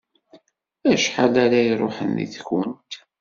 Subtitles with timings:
[0.91, 2.91] Acḥal ara iruḥen deg-kunt?